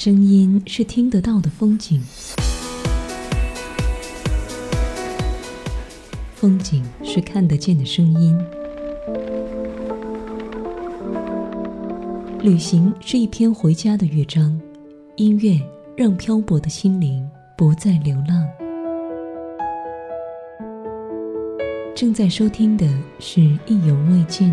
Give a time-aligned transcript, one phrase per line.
[0.00, 2.00] 声音是听得到的风景，
[6.36, 8.38] 风景是看得见的声音。
[12.40, 14.60] 旅行是一篇回家的乐章，
[15.16, 15.60] 音乐
[15.96, 18.46] 让漂泊的心灵不再流浪。
[21.96, 22.86] 正在收听的
[23.18, 24.48] 是《意犹未尽》。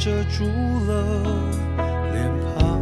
[0.00, 0.46] 遮住
[0.86, 1.04] 了
[2.14, 2.80] 脸庞，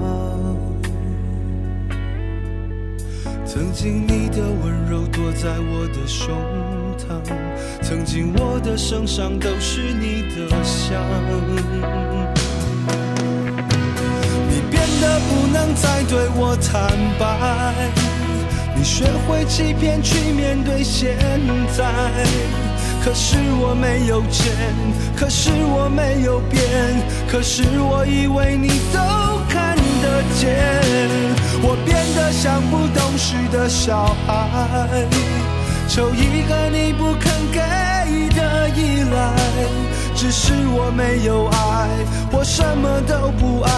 [3.44, 6.32] 曾经你的温柔躲在我的胸
[6.96, 7.20] 膛，
[7.82, 11.02] 曾经我的身上都是你的香。
[14.48, 17.74] 你变得不能再对我坦白，
[18.76, 21.18] 你学会欺骗去面对现
[21.76, 22.67] 在。
[23.04, 24.52] 可是我没有钱，
[25.16, 26.60] 可是我没有变，
[27.30, 28.98] 可是我以为你都
[29.48, 30.46] 看得见。
[31.62, 35.06] 我变得像不懂事的小孩，
[35.88, 37.60] 求一个你不肯给
[38.36, 39.34] 的依赖。
[40.14, 41.88] 只是我没有爱，
[42.32, 43.70] 我什么都不爱，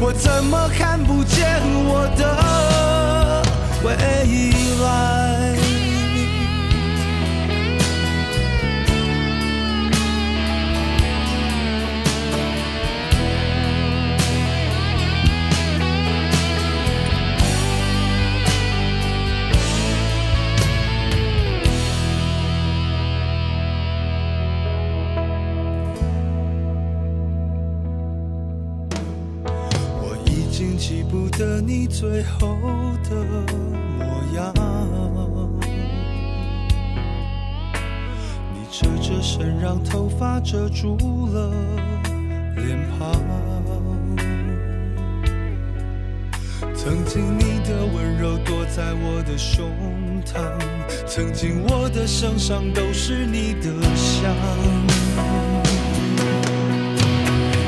[0.00, 1.46] 我怎么看不见
[1.86, 3.42] 我的
[3.82, 3.94] 未
[4.82, 5.59] 来？
[32.00, 32.56] 最后
[33.10, 33.14] 的
[33.98, 34.54] 模样，
[38.54, 40.96] 你侧着身，让头发遮住
[41.30, 41.52] 了
[42.56, 43.12] 脸庞。
[46.74, 49.70] 曾经你的温柔躲在我的胸
[50.24, 50.40] 膛，
[51.06, 54.34] 曾经我的身上都是你的香。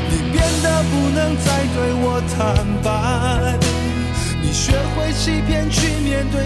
[0.08, 2.40] 你变得不能再对我坦
[2.82, 2.88] 白，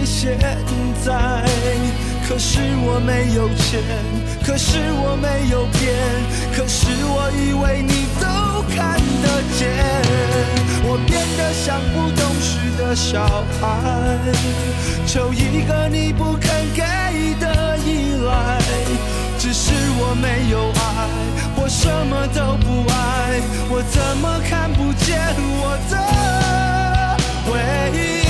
[0.05, 0.37] 现
[1.03, 1.43] 在。
[2.27, 3.81] 可是我没有钱，
[4.43, 5.95] 可是我没有变，
[6.53, 9.69] 可是我以为你都看得见。
[10.83, 13.25] 我变得像不懂事的小
[13.61, 14.19] 孩，
[15.07, 16.83] 求一个你不肯给
[17.39, 18.59] 的依赖。
[19.39, 21.07] 只是我没有爱，
[21.55, 25.17] 我什么都不爱，我怎么看不见
[25.61, 25.93] 我的
[27.53, 28.26] 未来？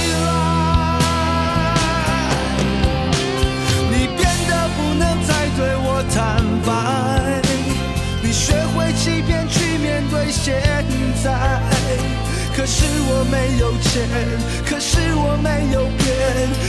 [6.00, 7.41] 我坦白，
[8.22, 10.62] 你学会欺骗去面对现
[11.24, 11.34] 在。
[12.56, 14.07] 可是我没有钱，
[14.69, 16.06] 可是我没有变，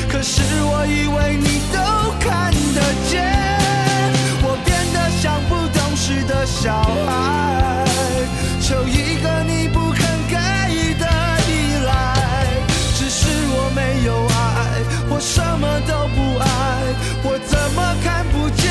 [0.09, 1.79] 可是我以为你都
[2.19, 2.81] 看得
[3.11, 3.21] 见。
[4.41, 7.85] 我变得像不懂事的小孩，
[8.63, 10.37] 求一个你不肯给
[10.95, 11.05] 的
[11.51, 11.91] 依赖。
[12.97, 14.81] 只是我没有爱，
[15.11, 16.47] 我什么都不爱，
[17.25, 18.68] 我怎么看不见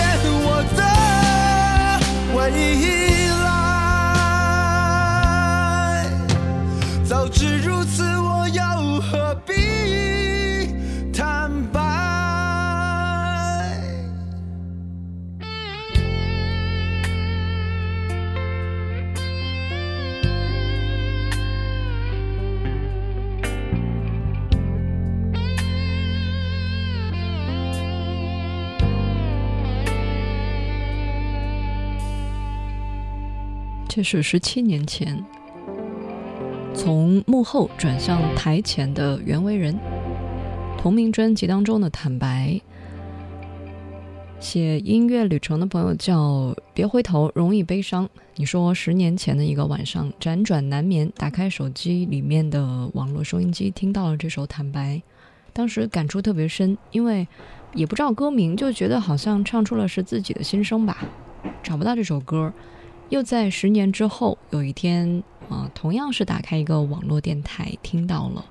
[33.98, 35.26] 这是十七年前，
[36.72, 39.76] 从幕后转向台前的袁惟仁，
[40.78, 42.50] 同名专辑当中的《坦白》。
[44.40, 48.08] 写音乐旅程的朋友叫别回头，容易悲伤。
[48.36, 54.94] 你说十年前的一个晚上，辗转难眠，打开手机里面的网络收音机，听到了这首《坦白》，
[55.54, 57.28] 当时感触特别深，因为
[57.74, 61.04] 也不知道歌名，就觉得好像唱出了是自己的心声吧。
[61.64, 62.54] 找不到这首歌，
[63.10, 68.46] 又在十年之后有一天啊，同样是打开一个网络电台，听到了，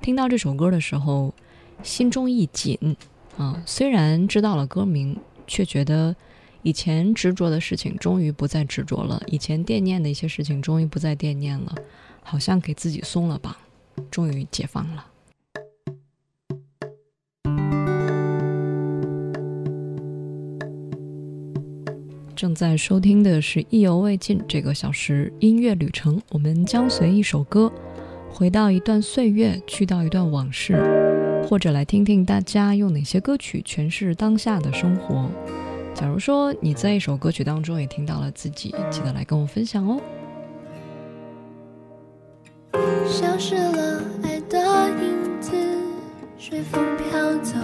[0.00, 1.34] 听到这首歌的时候，
[1.82, 2.96] 心中一紧。
[3.36, 6.16] 啊，虽然知道了歌名，却觉得
[6.62, 11.74] 以前执着的事情终于不再执着了，以前惦念的一些事情终于不再惦念了，
[12.22, 13.54] 好像给自己松了绑，
[14.10, 15.04] 终于解放了。
[22.36, 27.72] 正在收听的是意犹未尽这个小时音乐旅程，我们将随一首歌，
[28.30, 30.76] 回到一段岁月，去到一段往事。
[31.48, 35.30] 或者来听听大家用哪些歌曲诠释当下的生活。
[35.94, 39.98] 假如说你在一首歌曲当中也听到了自己，记得来跟我分享哦。
[43.06, 44.58] 消失了爱的
[45.00, 45.52] 影子，
[46.36, 47.54] 随风飘走，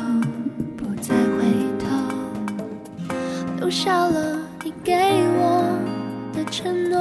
[0.78, 1.44] 不再回
[1.78, 1.86] 头，
[3.58, 4.41] 留下了
[4.84, 4.94] 给
[5.38, 5.78] 我
[6.32, 6.98] 的承诺。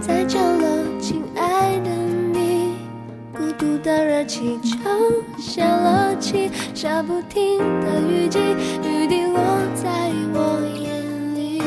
[0.00, 2.76] 再见了，亲爱的你。
[3.34, 4.76] 孤独的热气球
[5.38, 8.38] 下了气，下不停的雨季，
[8.84, 9.40] 雨滴落
[9.74, 11.62] 在我眼里。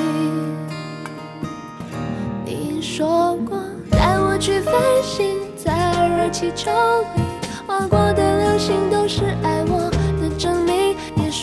[2.45, 3.57] 你说过
[3.89, 4.71] 带我去飞
[5.01, 6.69] 行在热气球
[7.15, 7.23] 里，
[7.65, 9.94] 划过的流星都是爱我。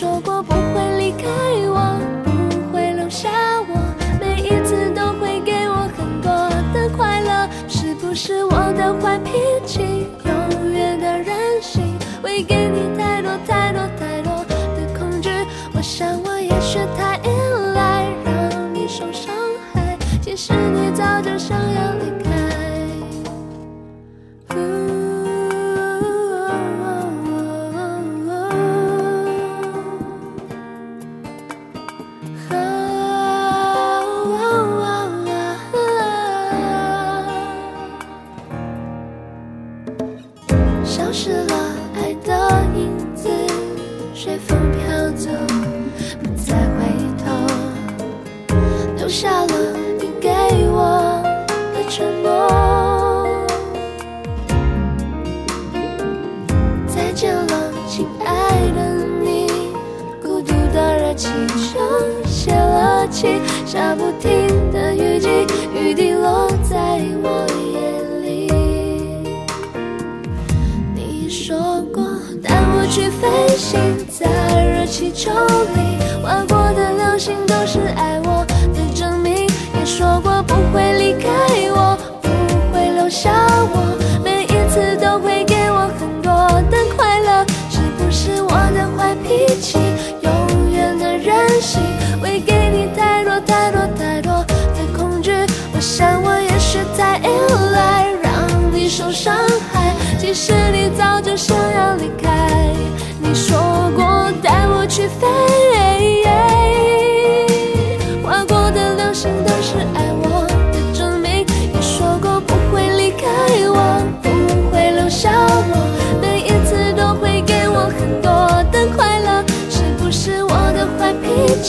[0.03, 1.29] 说过不会离开
[1.65, 3.29] 我，不会留下
[3.69, 3.73] 我，
[4.19, 6.29] 每一次都会给我很多
[6.73, 7.47] 的快乐。
[7.69, 9.31] 是不是我的坏脾
[9.65, 10.09] 气？
[10.25, 15.29] 永远的任性会给你太多太多太多的恐惧，
[15.73, 17.29] 我想我也许太依
[17.73, 19.33] 赖，让你受伤
[19.71, 19.97] 害。
[20.21, 21.92] 其实你早就想要
[73.57, 73.79] 心
[74.09, 74.25] 在
[74.65, 75.72] 热气中。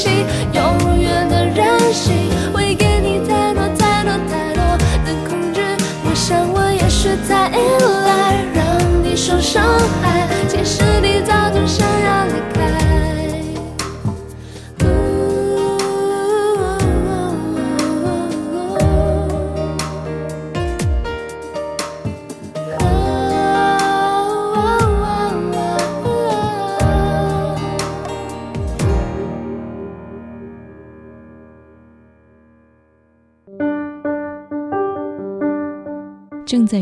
[0.05, 0.54] 永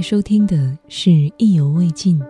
[0.02, 2.20] 收听的是《意犹未尽》，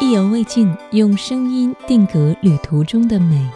[0.00, 3.48] 意犹未尽，用声音定格旅途中的美。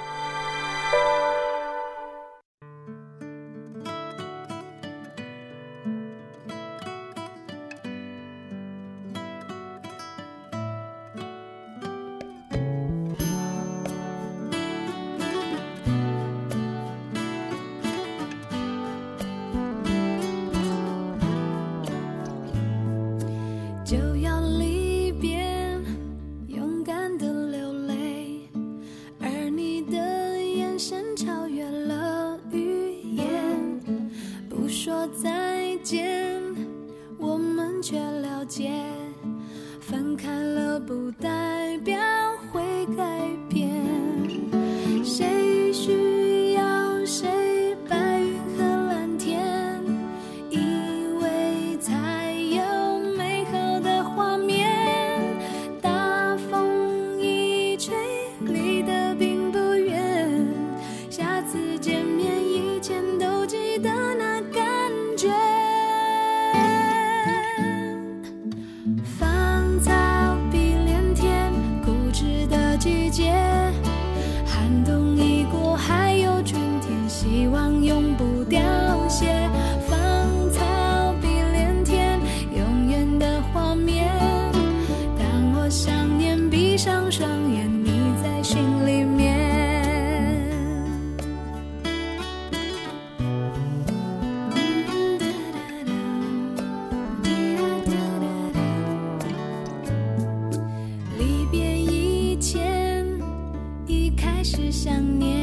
[104.87, 105.36] 想念，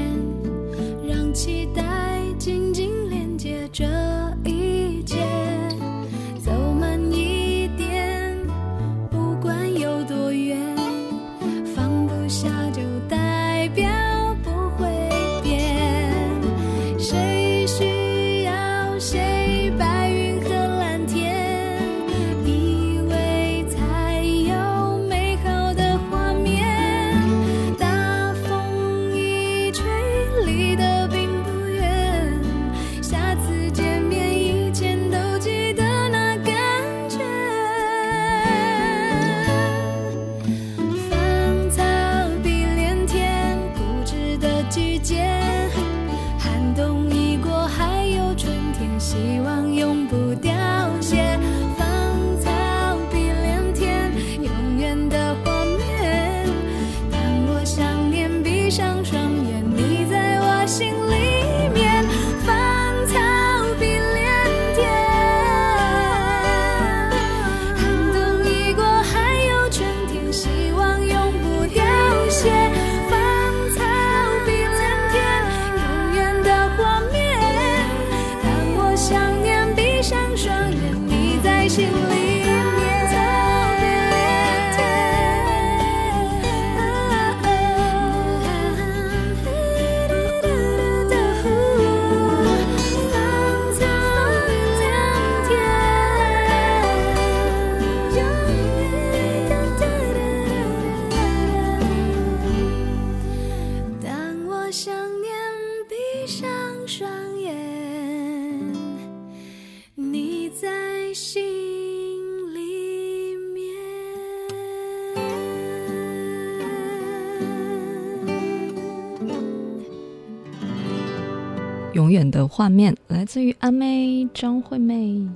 [122.13, 125.27] 远的画面来自于阿妹张惠妹。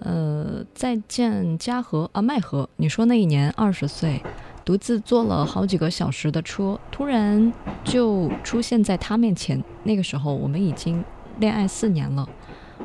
[0.00, 2.68] 呃，再见嘉禾啊，麦禾。
[2.76, 4.22] 你说那一年二十岁，
[4.64, 7.52] 独自坐了好几个小时的车，突然
[7.84, 9.62] 就出现在他面前。
[9.84, 11.04] 那个时候我们已经
[11.38, 12.26] 恋爱四年了。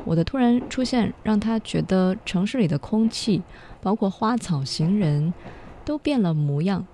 [0.04, 3.42] 我的突然出现让他觉得城市里的空气，
[3.80, 5.32] 包括花草行人，
[5.86, 6.86] 都变了模样。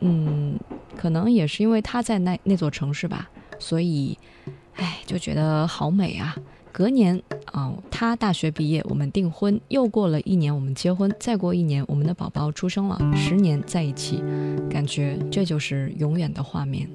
[0.00, 0.58] 嗯，
[0.96, 4.16] 可能也是因为他在那那座城市吧，所以，
[4.78, 6.34] 哎，就觉得好美啊。
[6.70, 14.22] 隔年啊、他大学毕业，我们订婚，又过了一年，我们结婚，再过一年，我们的宝宝出生了，十年在一起，
[14.70, 16.88] 感觉这就是永远的画面。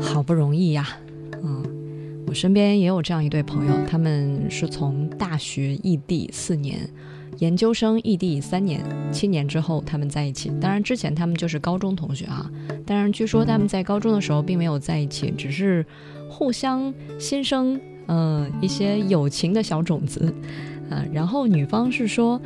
[0.00, 0.88] 好不容易呀，
[1.42, 1.62] 嗯，
[2.26, 6.78] 我身边也有这样一对朋友，他们是从大学异地四年，
[7.38, 10.50] 研究生异地三年，七年之后他们在一起。
[10.60, 12.50] 当然之前他们就是高中同学啊，
[12.84, 15.84] 但是据说他们在高中的时候并没有在一起，只是
[16.28, 20.32] 互相心生呃一些友情的小种子，
[20.90, 22.40] 呃，然后女方是说，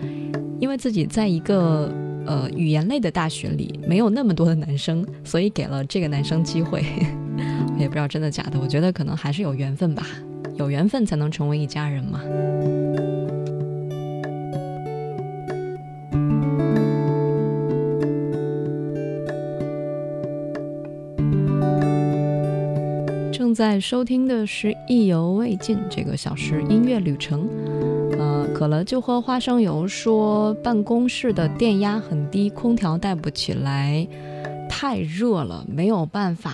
[0.61, 1.93] 因为自己在一个
[2.27, 6.85] 呃语言类的大学里没有那么多的男生，所以给了这个男生机会。
[7.75, 10.07] 我 也不知道真的假的，我觉得可能还是有缘分吧，
[10.57, 12.21] 有缘分才能成为一家人嘛。
[23.55, 27.49] 在收听的是《意犹未尽》这个小时音乐旅程。
[28.19, 29.87] 呃，渴了就喝花生油。
[29.87, 34.07] 说办公室的电压很低，空调带不起来，
[34.69, 36.53] 太热了，没有办法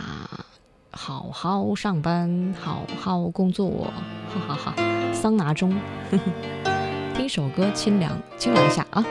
[0.90, 3.90] 好好上班，好好工作，
[4.28, 4.74] 哈哈哈。
[5.14, 5.72] 桑拿中，
[6.10, 6.18] 呵
[6.64, 6.72] 呵
[7.14, 9.04] 听首歌清凉清凉一下啊。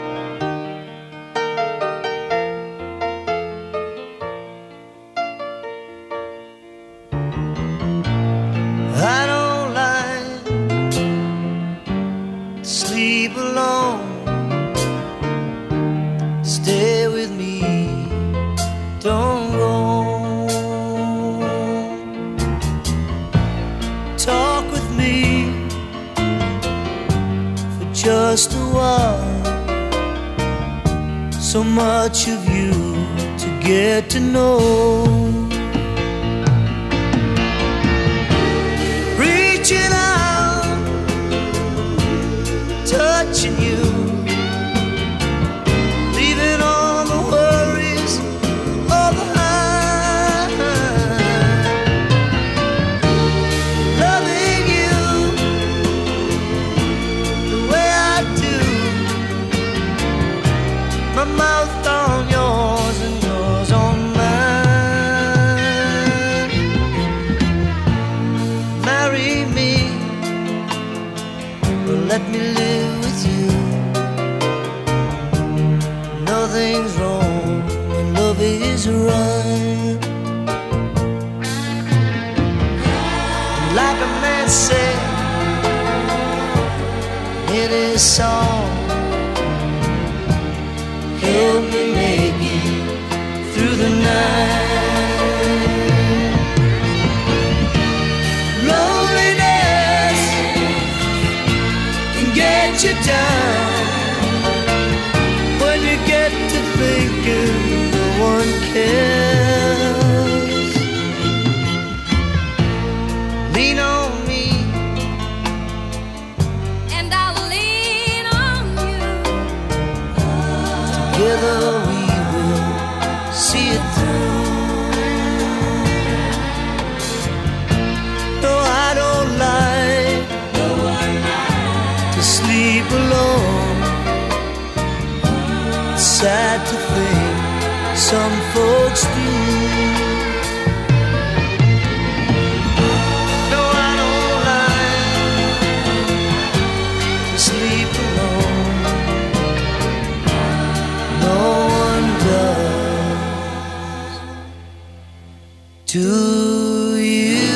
[156.09, 157.48] to you.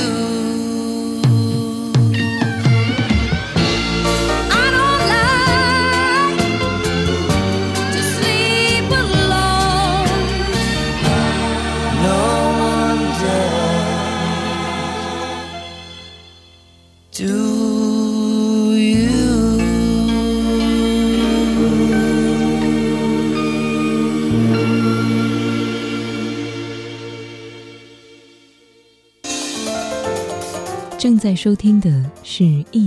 [31.43, 32.82] 收听的是一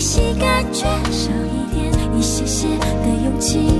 [0.00, 3.79] 戏感觉少一点一些些的勇气。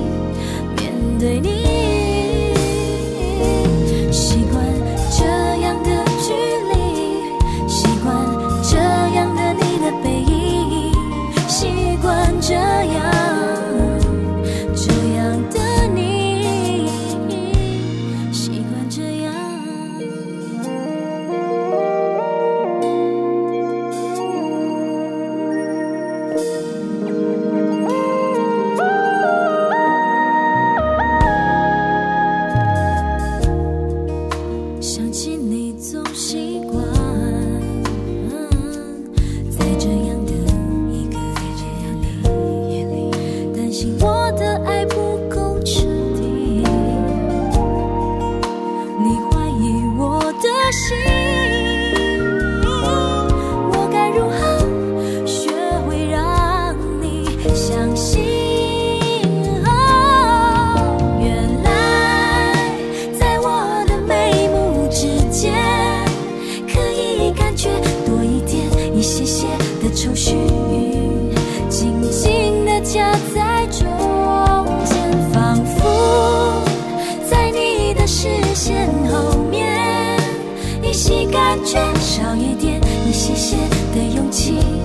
[84.31, 84.80] 情。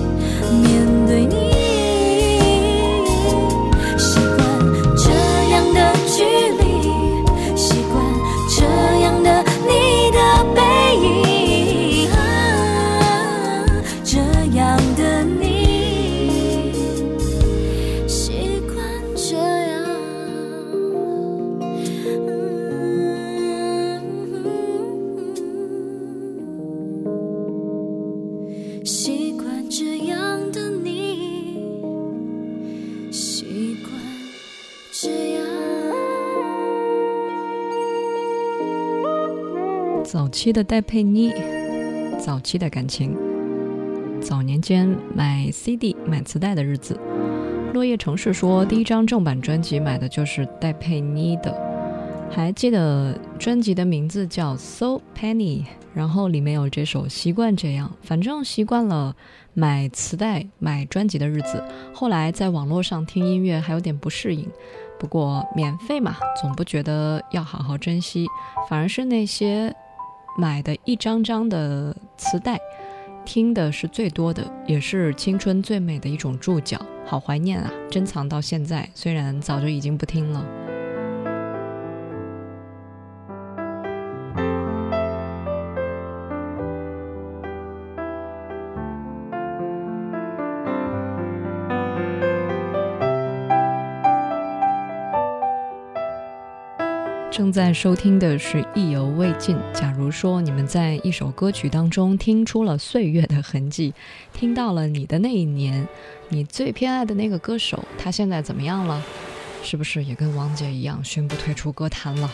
[40.46, 41.34] 期的戴佩妮，
[42.20, 43.16] 早期的感情，
[44.22, 46.96] 早年间买 CD 买磁带的日子。
[47.74, 51.52] 落叶城市说，第一张正版专辑买的就是戴佩妮的，
[52.30, 57.88] 还记得专辑的名字叫《So Penny》，然后里面有这首《习惯这样》。
[58.06, 59.16] 反正习惯了
[59.52, 61.60] 买磁带、买专辑的日子，
[61.92, 64.48] 后来在网络上听音乐还有点不适应。
[64.96, 68.28] 不过免费嘛，总不觉得要好好珍惜，
[68.70, 69.74] 反而是那些
[70.36, 72.58] 买的一张张的磁带，
[73.24, 76.80] 听的是最多的，也是青春最美的一种注脚。
[77.04, 80.65] 好怀念啊，珍藏到现在，虽然早就已经不听了。
[97.46, 99.54] 正在收听的是《意犹未尽》。
[99.72, 103.94] 假如说你们在一首歌曲当中听出了岁月的痕迹，
[104.32, 105.86] 听到了你的那一年，
[106.28, 109.00] 你最偏爱的那个歌手，他现在怎么样了？
[109.62, 112.28] 是不是也跟王杰一样宣布退出歌坛了？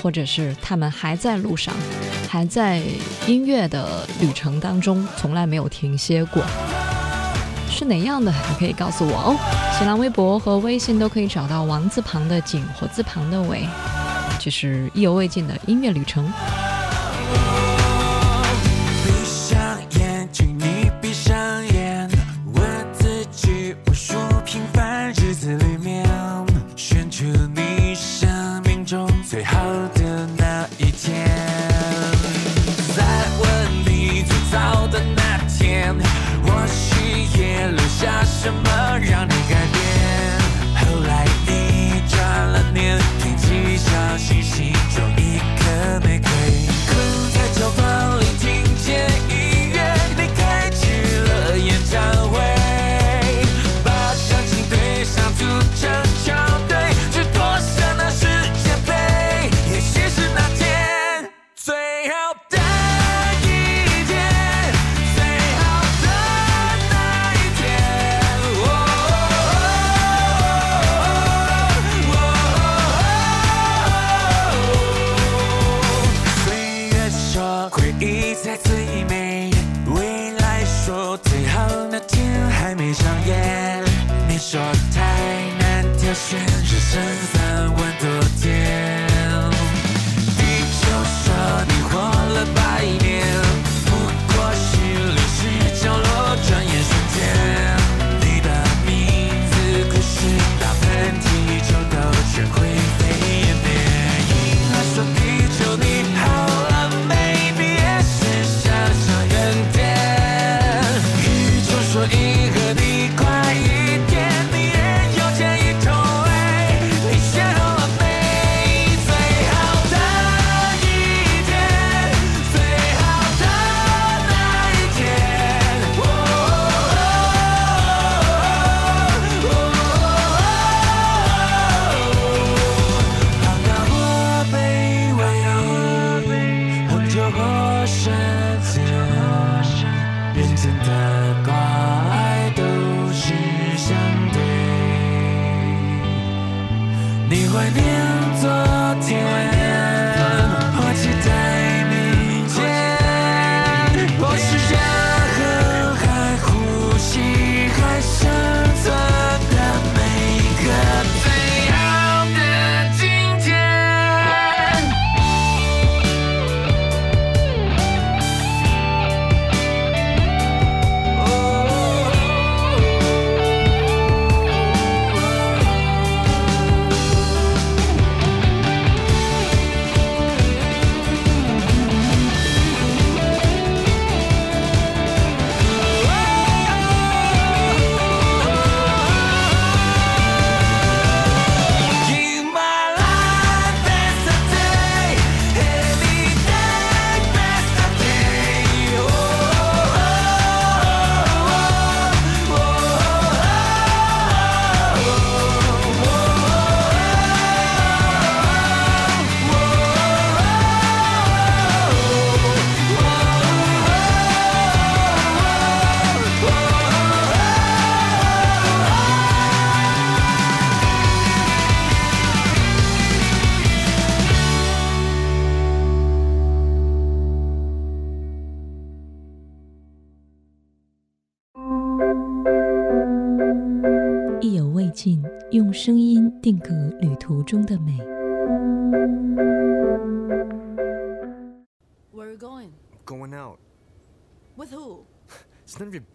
[0.00, 1.74] 或者是他们还在路上，
[2.28, 2.80] 还在
[3.26, 6.44] 音乐的旅程当中，从来没有停歇过？
[7.68, 8.30] 是哪样的？
[8.30, 9.36] 你可以告诉我哦。
[9.76, 13.66] 新浪微博和微信都可以找到王字旁的景，火字旁的伟。
[14.38, 16.30] 这是意犹未尽的音乐旅程。
[86.90, 87.27] 选，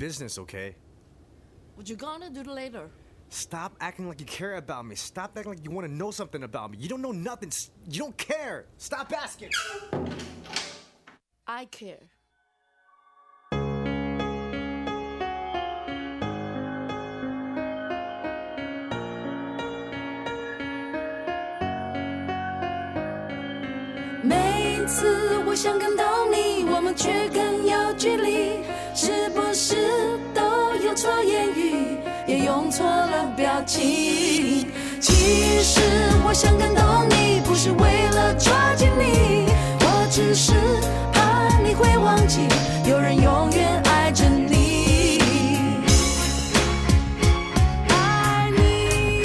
[0.02, 0.74] business, okay?
[1.76, 2.90] What you gonna do later?
[3.31, 4.94] Stop acting like you care about me.
[4.94, 6.78] Stop acting like you want to know something about me.
[6.78, 7.50] You don't know nothing.
[7.50, 8.64] S- You don't care.
[8.78, 9.50] Stop asking.
[11.46, 12.00] I care.
[24.22, 28.62] 每一次我想感动你，我们却更有距离，
[28.95, 29.75] 是不是
[30.36, 34.67] 都用错言语，也用错了表情？
[35.01, 35.82] 其实
[36.23, 39.47] 我想感动你，不是为了抓紧你，
[39.82, 40.53] 我只是
[41.12, 42.41] 怕你会忘记，
[42.88, 45.19] 有人永远爱着你。
[47.89, 49.23] 爱你。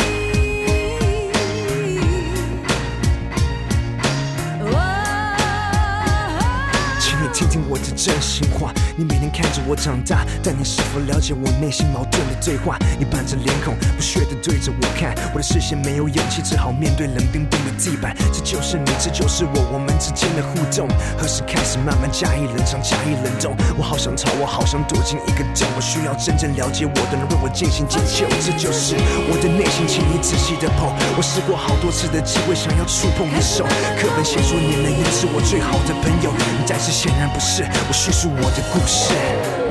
[6.98, 8.72] 请你听听我的真心话。
[8.98, 12.76] 你每天看着我长大，但你是否了解我内心矛盾的对话？
[12.98, 18.10] 你板着脸孔，不屑地对着我看，我的视线没有勇气，只好面对冷冰冰的地板。
[18.34, 23.54] 这就是你，这就是我，我们之间的互动，何时开始慢慢加以冷藏，加以冷冻？
[23.78, 28.26] 我好想逃，我好想躲进一个洞，我需要真正了解我的人为我进行解救。
[28.42, 28.98] 这就是
[29.30, 30.90] 我的内心，请你仔细的碰。
[31.14, 33.62] 我试过好多次的机会，想要触碰你手，
[33.94, 36.34] 课本写说你能也是我最好的朋友，
[36.66, 37.62] 但是显然不是。
[37.86, 39.12] 我叙述我的故事事。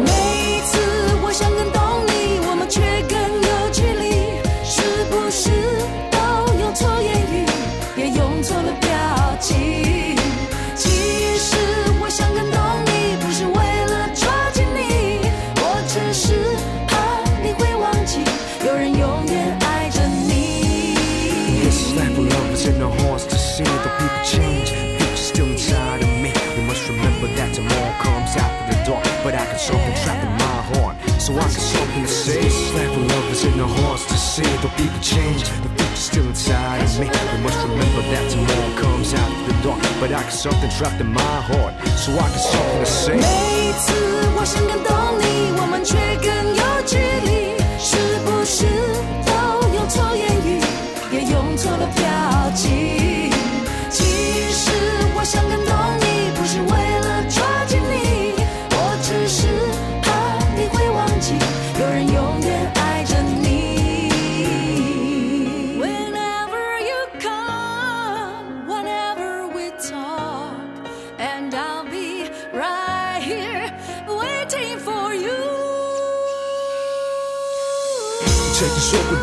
[0.06, 0.78] 每次
[1.24, 5.50] 我想更懂你，我们却更有距离，是不是
[6.14, 6.18] 都
[6.60, 7.36] 用错言语，
[7.98, 8.88] 也用错了表
[9.40, 10.16] 情？
[10.76, 10.86] 其
[11.40, 11.58] 实
[12.00, 13.58] 我想更懂你，不是为
[13.90, 15.26] 了抓紧你，
[15.58, 16.38] 我只是
[16.86, 16.94] 怕
[17.42, 18.22] 你会忘记，
[18.68, 20.38] 有人永远爱着你。
[22.18, 24.87] Love is in the people change.
[34.90, 35.44] The change.
[35.44, 37.08] The still inside of me.
[37.08, 39.82] We must remember that tomorrow comes out of the dark.
[40.00, 41.74] But I got something trapped in my heart.
[41.98, 43.18] So I got something to say.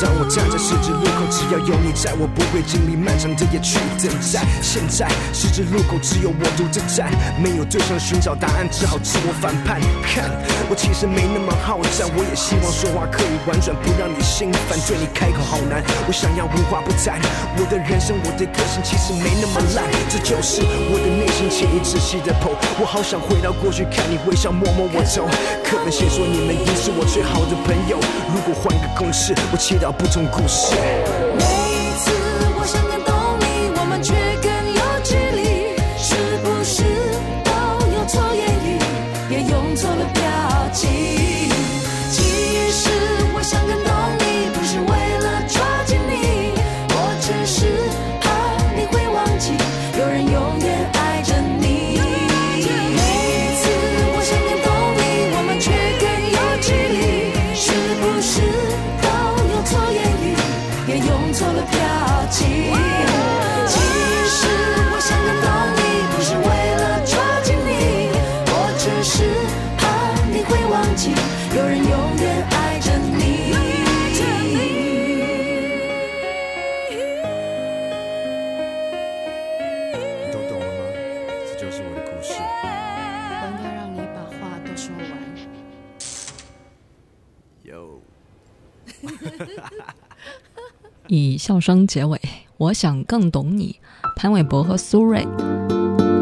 [0.01, 4.43] 当我站在十字路口，只要有你在，我不会经历漫长的夜去等待。
[4.61, 9.81] 现在十字路口只有我独自站，没有对象寻找答案，只好自我反叛。
[10.03, 10.31] 看，
[10.69, 14.79] 我其实没那么好战，我也希望说话可以婉转，不让你心烦。
[14.87, 17.21] 对你开口好难，我想要无话不谈。
[17.57, 22.53] 我的人生，我的个性其实没那么烂，这就是我的内心，请你仔细的剖。
[22.81, 25.25] 我好想回到过去，看你微笑，摸摸我头。
[25.63, 27.97] 课本写说你们已是我最好的朋友，
[28.35, 30.75] 如果换个公式，我期待要补充故事。
[31.37, 31.45] 每
[31.99, 32.11] 次
[32.57, 34.15] 我想感动你，我们却。
[91.45, 92.19] 笑声结尾，
[92.57, 93.77] 我想更懂你。
[94.17, 95.27] 潘玮柏和苏芮，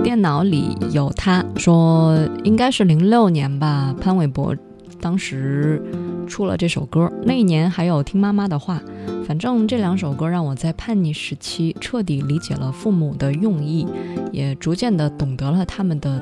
[0.02, 3.94] 电脑里有他说，应该是零六年吧。
[4.00, 4.52] 潘玮柏
[5.00, 5.80] 当时
[6.26, 8.82] 出了这首歌，那一年还有《听妈妈的话》。
[9.24, 13.86] 反正这两首歌让我在叛逆时期彻底理解了父母的用意，
[14.32, 16.20] 也逐渐的懂得了他们的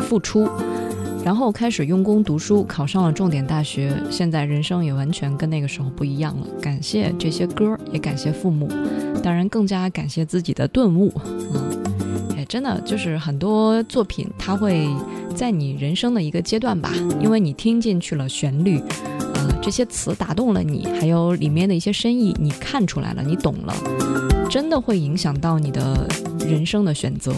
[0.00, 0.46] 付出。
[1.24, 6.46] 然后开始用功读书，考上了重点大学，现在人生也完全跟那个时候不一样了。
[6.60, 8.68] 感谢这些歌，也感谢父母，
[9.22, 11.12] 当然更加感谢自己的顿悟。
[11.26, 14.88] 嗯， 哎，真的就是很多作品，它会
[15.34, 18.78] 在你人生的一个阶段吧，因为你听进去了旋律，
[19.34, 23.74] 呃，这些词打动了你，还有里面的一些深意，你看出来了，你懂了，
[24.48, 26.08] 真的会影响到你的
[26.48, 27.32] 人生的选择。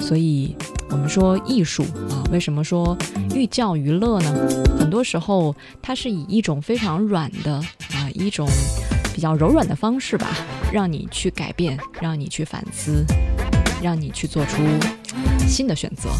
[0.00, 0.56] 所以，
[0.90, 2.96] 我们说艺术啊，为什么说
[3.34, 4.32] 寓教于乐呢？
[4.78, 8.48] 很多时候，它是以一种非常软的啊，一种
[9.14, 10.28] 比较柔软的方式吧，
[10.72, 13.04] 让你去改变，让你去反思，
[13.82, 14.62] 让你去做出
[15.46, 16.10] 新的选择。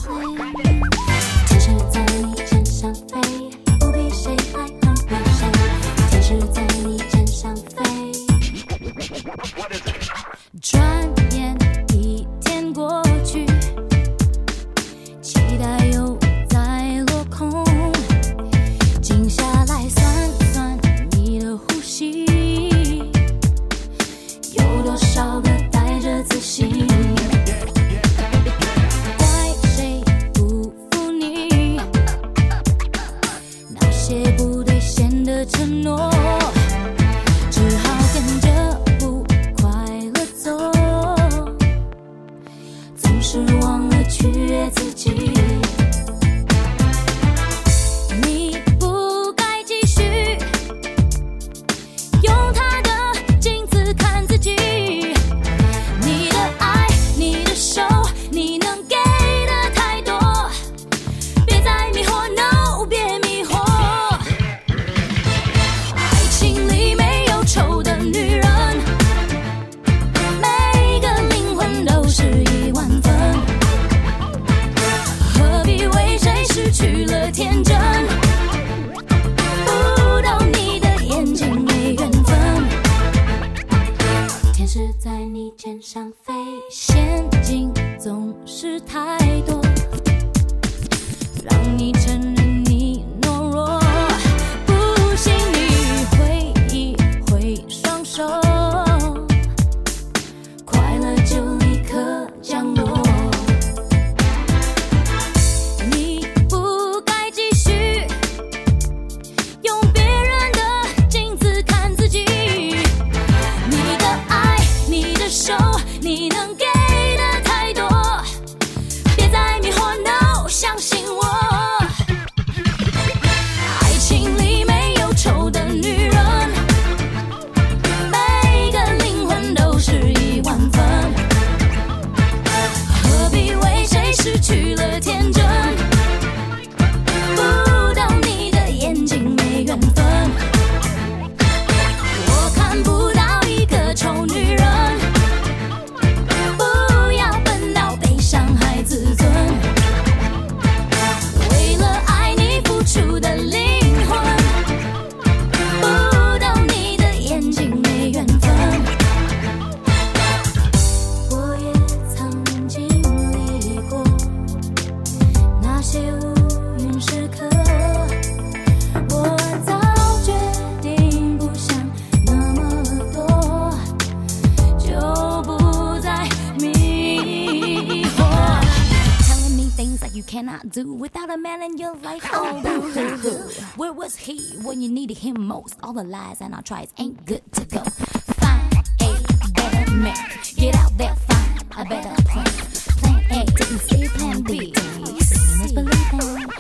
[180.13, 182.29] You cannot do without a man in your life.
[182.33, 183.39] Oh, boo hoo hoo.
[183.77, 185.79] Where was he when you needed him most?
[185.83, 187.83] All the lies and our tries ain't good to go.
[187.85, 190.17] Find a better man.
[190.57, 192.47] Get out there, find a better plan.
[192.47, 194.75] Plan A didn't see plan B.
[195.21, 196.51] Seeing is believing.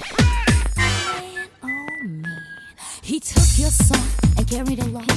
[1.62, 2.42] Oh man,
[3.02, 5.09] he took your song and carried it along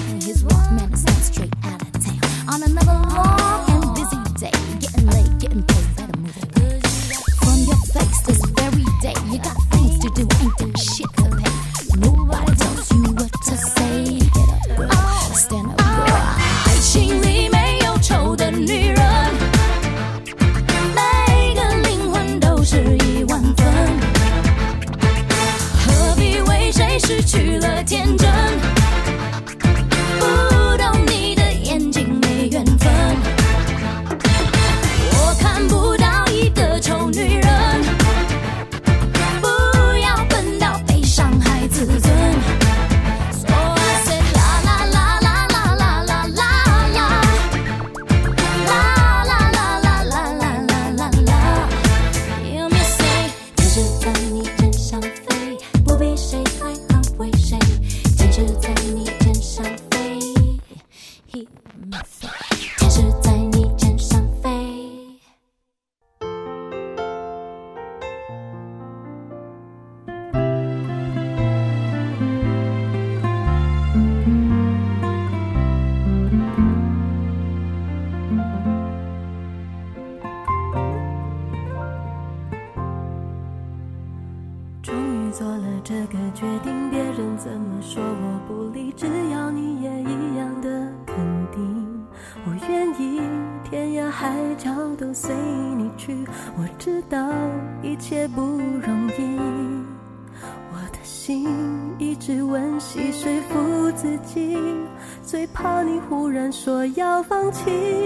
[106.63, 108.02] 说要放弃。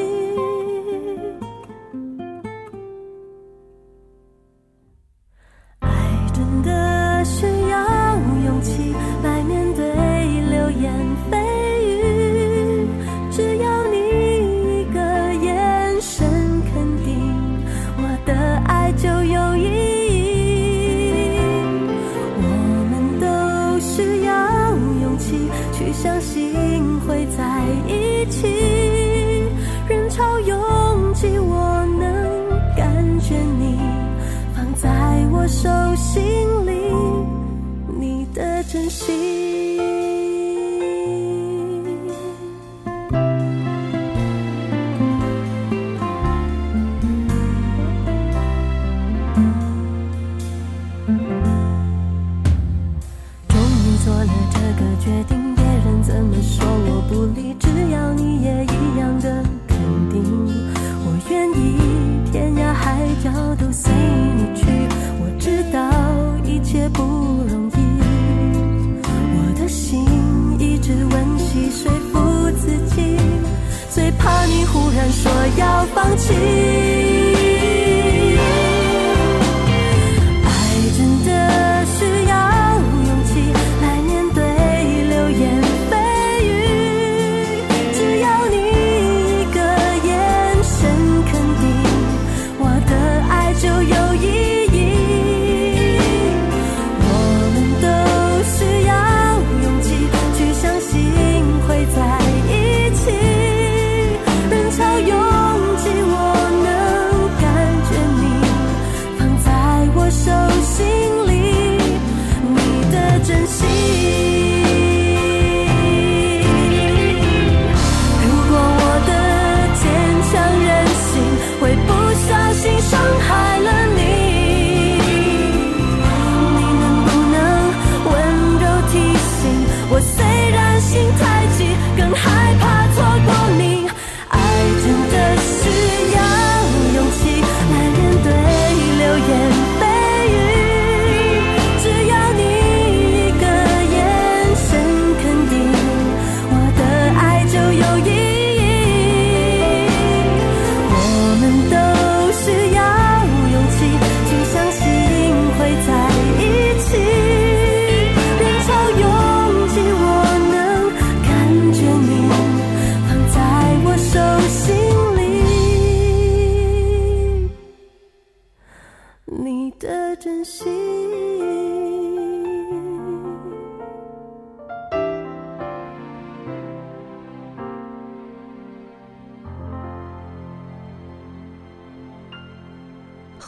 [69.68, 70.06] 心
[70.60, 73.18] 一直温习说服自己，
[73.90, 77.07] 最怕你忽然说要放弃。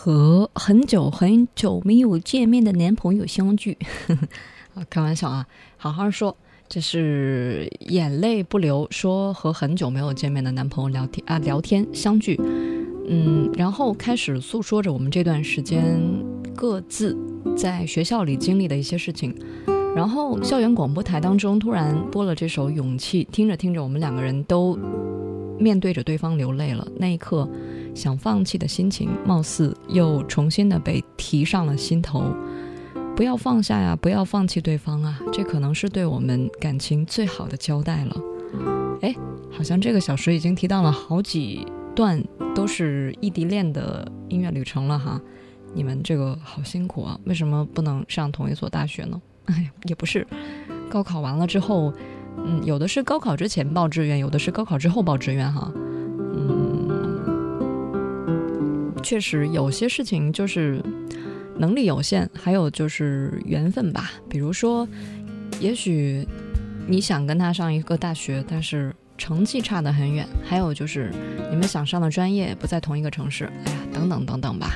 [0.09, 3.77] 和很久很久没有见面的男朋友相聚，
[4.73, 5.45] 啊，开玩笑啊，
[5.77, 6.35] 好好说，
[6.67, 12.41] 这是眼泪不流，说和很久没有见面的男朋友聊天啊，聊天相聚，
[13.07, 16.01] 嗯，然后开始诉说着我们这段时间
[16.55, 17.15] 各自
[17.55, 19.35] 在学校里经历的一些事情。
[19.95, 24.75] 然后校园广播台当中突然播了这首《勇气》，听着听着，我们两个人都
[25.59, 26.87] 面对着对方流泪了。
[26.97, 27.47] 那一刻，
[27.93, 32.33] 想放弃的心情，貌似又重新的被提上了心头。
[33.15, 38.15] 不要放下呀，不要放弃对方啊，这可能是对我们感情最好的交代了。
[39.01, 39.13] 哎，
[39.51, 42.23] 好像这个小时已经提到了好几段
[42.55, 45.19] 都是异地恋的音乐旅程了哈。
[45.73, 49.21] 你们这个好辛苦啊，为什么不能上同一所大学呢？
[49.45, 50.25] 哎， 也不是，
[50.89, 51.93] 高考完了之后，
[52.45, 55.71] 嗯，有的是高考之前报志愿，有的是高考之后报志愿哈。
[56.35, 56.91] 嗯，
[59.03, 60.81] 确实有些事情就是
[61.57, 64.11] 能力有限，还有就是缘分吧。
[64.29, 64.87] 比如说，
[65.59, 66.27] 也许
[66.87, 71.11] 你想跟他上一个大学，但是成绩差得很远，还有就是
[71.49, 74.75] 你们想上的专业不在同一个城市，哎呀，等等等等吧。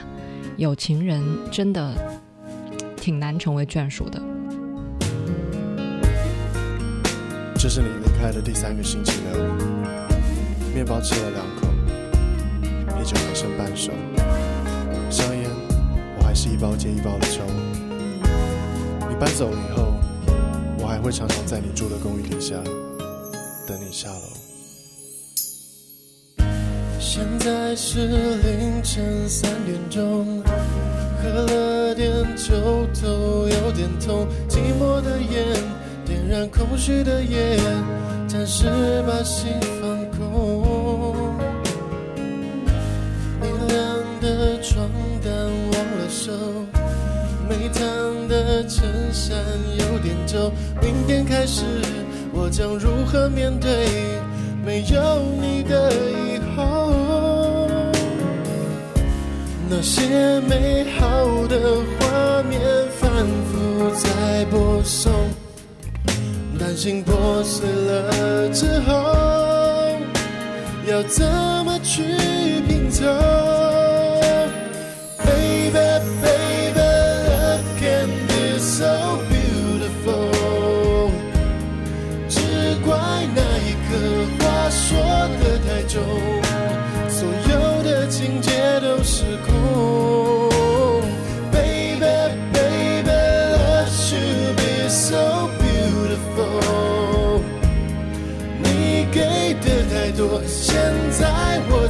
[0.58, 1.94] 有情人真的
[2.96, 4.22] 挺难成为眷属的。
[7.64, 9.42] 这是你离开的第三个星期六，
[10.76, 11.66] 面包吃了两口，
[13.00, 13.94] 啤酒还剩半手，
[15.10, 15.50] 香烟
[16.18, 17.42] 我还是一包接一包的抽。
[19.08, 19.94] 你搬走以后，
[20.78, 22.58] 我还会常常在你住的公寓底下
[23.66, 24.20] 等你下楼。
[27.00, 30.44] 现在是凌晨三点钟，
[31.24, 35.46] 喝了点酒，头有点痛，寂寞的烟
[36.06, 37.58] 点燃空虚的夜，
[38.28, 38.66] 暂时
[39.08, 39.52] 把心
[39.82, 41.16] 放空。
[43.42, 43.78] 你晾
[44.22, 44.90] 的床
[45.24, 46.32] 单忘了收，
[47.48, 49.38] 没烫的衬衫
[49.78, 50.52] 有点皱，
[50.82, 51.64] 明天开始
[52.32, 53.88] 我将如何面对
[54.66, 56.92] 没有你的以后？
[59.70, 62.60] 那些美好的画面
[63.00, 63.10] 反
[63.50, 65.12] 复在播送，
[66.74, 68.94] 担心破碎了之后
[70.88, 71.24] 要怎
[71.64, 72.02] 么去
[72.68, 73.63] 拼凑？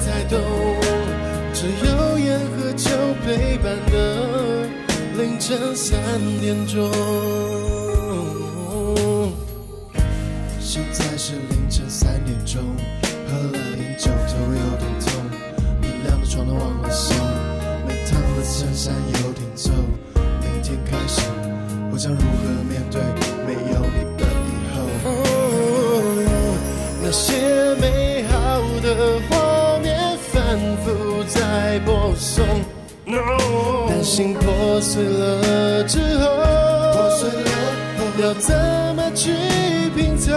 [0.04, 0.38] 才懂，
[1.54, 2.92] 只有烟和酒
[3.26, 4.68] 陪伴的
[5.16, 5.98] 凌晨三
[6.42, 6.92] 点钟。
[10.60, 12.62] 现在是凌晨三点钟，
[13.30, 15.08] 喝了点酒，头有点痛，
[15.80, 17.16] 明亮的床单忘了松，
[17.88, 18.94] 没烫的衬衫
[19.24, 19.72] 有点皱。
[20.42, 21.22] 明天开始，
[21.94, 23.00] 我将如何面对
[23.48, 25.08] 没有你的以后？
[27.02, 28.34] 那些美好
[28.82, 29.32] 的话
[30.74, 32.46] 反复在播送。
[33.88, 36.26] 担心破碎了之后，
[36.94, 37.46] 破碎了
[38.22, 38.56] 要怎
[38.96, 39.32] 么去
[39.96, 40.32] 拼凑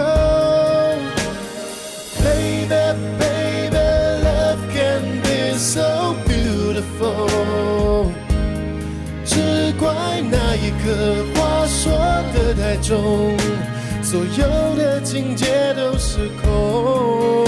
[2.21, 2.69] ？Baby,
[3.17, 3.77] baby,
[4.23, 8.11] love can be so beautiful。
[9.25, 9.91] 只怪
[10.29, 11.91] 那一刻话说
[12.33, 13.35] 的太重，
[14.03, 17.46] 所有的情节都失控。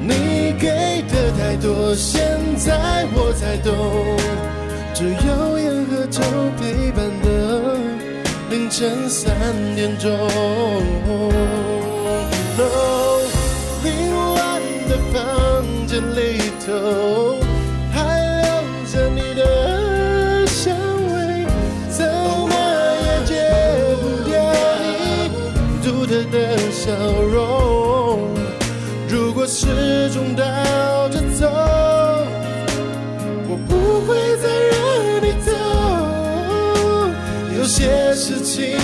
[0.00, 3.72] 你给的太多，现在我才懂，
[4.94, 6.20] 只有烟和酒
[6.58, 7.26] 陪伴的
[8.50, 9.34] 凌晨三
[9.74, 10.10] 点钟。
[12.60, 12.62] 哦，
[13.84, 15.16] 凌乱的房
[15.86, 16.18] 间里
[16.66, 17.27] 头，
[38.18, 38.76] 事情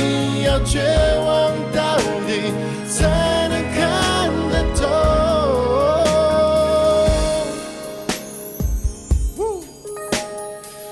[0.44, 0.78] 要绝
[1.18, 2.52] 望到底，
[2.88, 4.86] 才能看得透。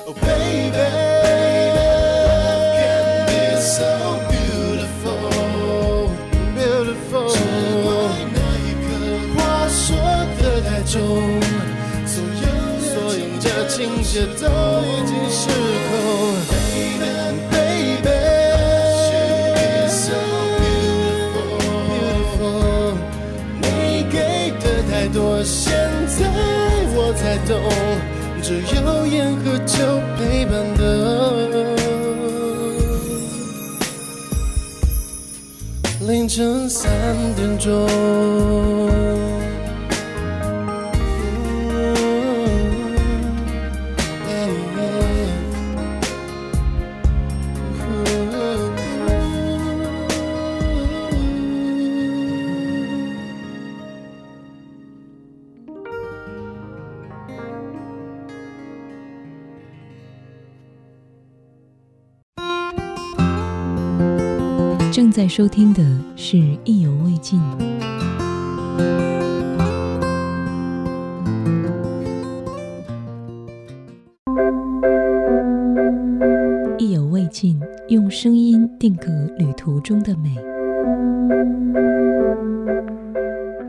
[0.05, 0.91] Oh baby,
[2.75, 6.11] can be so beautiful,
[6.57, 7.31] beautiful。
[7.31, 7.39] 只
[7.85, 7.87] 怪
[8.35, 8.91] 那一刻
[9.37, 9.39] 话
[9.69, 9.81] 说
[10.43, 10.99] 的太重，
[12.05, 12.13] 所
[12.43, 12.45] 有
[12.83, 14.43] 所有的情节都
[28.67, 29.79] 只有烟和酒
[30.17, 31.75] 陪伴的
[36.01, 36.91] 凌晨三
[37.35, 38.82] 点钟。
[65.23, 65.81] 在收听的
[66.17, 67.41] 是《意犹未尽》。
[76.77, 77.57] 意犹未尽
[77.87, 79.07] 用声音定格
[79.39, 80.37] 旅途中的美。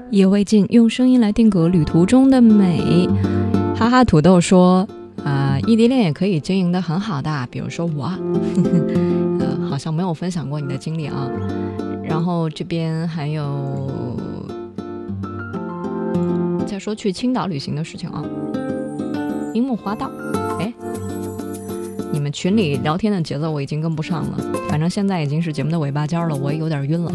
[0.10, 3.08] 意犹未尽，用声音来定格旅途中的美。
[3.76, 4.88] 哈哈，土豆说，
[5.24, 8.12] 啊、异地恋也可以经营的很好的，比如说我，
[9.74, 11.28] 好像没有分享过你的经历啊。
[12.04, 13.90] 然后这边还有
[16.68, 18.24] 再说去青岛旅行的事情啊。
[19.56, 20.12] 樱木花道，
[20.60, 20.72] 哎，
[22.12, 24.38] 你们群里聊天的节奏我已经跟不上了，
[24.70, 27.12] 反正现在已经是节目的尾巴尖了，我也有点晕了。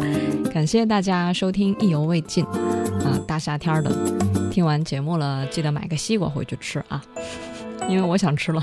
[0.52, 3.18] 感谢大家收听，意犹未尽啊！
[3.26, 3.90] 大夏天的，
[4.50, 7.02] 听完节目了，记得买个西瓜回去吃啊，
[7.88, 8.62] 因为我想吃了。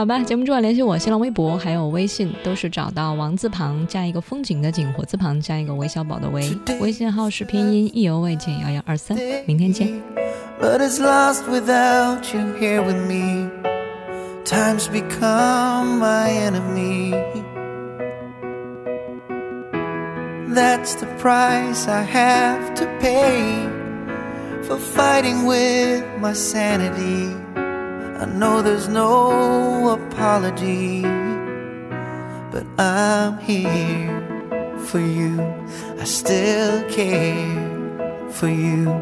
[0.00, 9.86] 好吧，节目之外联系我，新浪微博还有微信都是找到王字旁加一个风景的景，火字旁加一个韦小宝的韦，微信号是拼音意犹未尽幺幺二三，明天见。
[10.58, 13.50] but it's lost without you here with me.
[14.46, 17.12] Time's become my enemy.
[20.48, 23.68] That's the price I have to pay
[24.62, 27.39] for fighting with my sanity.
[28.20, 31.00] I know there's no apology,
[32.52, 35.40] but I'm here for you.
[35.98, 38.92] I still care for you.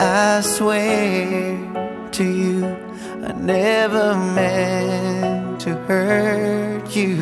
[0.00, 1.58] I swear
[2.12, 2.64] to you,
[3.22, 7.14] I never meant to hurt you.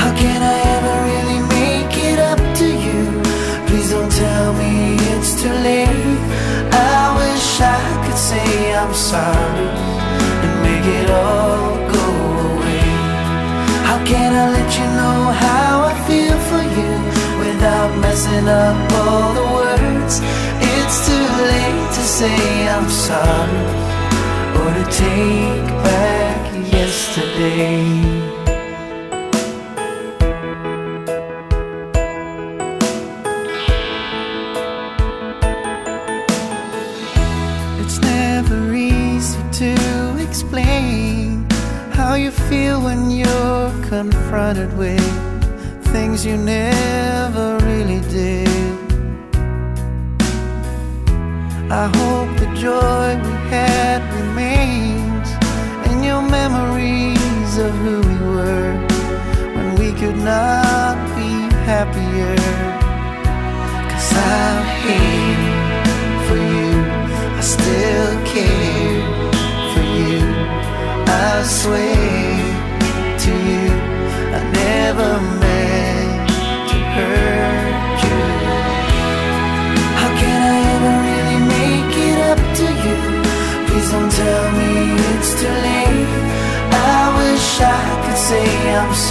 [0.00, 3.22] How can I ever really make it up to you?
[3.66, 6.42] Please don't tell me it's too late.
[6.72, 7.21] I
[7.62, 9.68] I could say I'm sorry
[10.44, 12.06] and make it all go
[12.50, 12.88] away.
[13.88, 16.92] How can I let you know how I feel for you
[17.44, 20.14] without messing up all the words?
[20.74, 23.64] It's too late to say I'm sorry
[24.60, 28.21] or to take back yesterday.
[44.76, 46.91] With things you never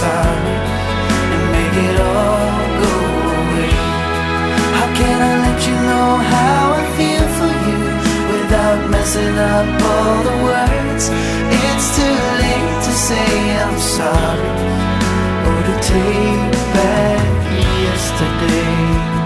[0.00, 0.56] sorry
[1.34, 2.94] and make it all go
[3.40, 3.76] away.
[4.76, 7.80] How can I let you know how I feel for you
[8.32, 11.04] without messing up all the words?
[11.64, 13.28] It's too late to say
[13.64, 14.52] I'm sorry
[15.48, 17.26] or to take back
[17.86, 19.21] yesterday.